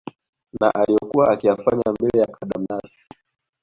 [0.59, 2.99] na aliyokuwa akiyafanya bele ya kadamnasi